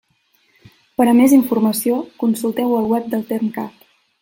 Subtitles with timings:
[1.01, 3.89] Per a més informació, consulteu el web del Termcat.